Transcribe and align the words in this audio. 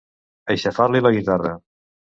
Aixafar-li 0.55 1.03
la 1.07 1.15
guitarra. 1.19 1.57